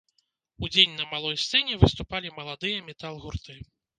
Удзень 0.67 0.95
на 1.01 1.05
малой 1.11 1.35
сцэне 1.43 1.77
выступалі 1.83 2.33
маладыя 2.39 2.79
метал-гурты. 2.91 3.59